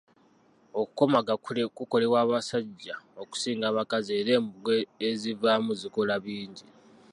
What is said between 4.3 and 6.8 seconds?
embugo ezivaamu zikola bingi.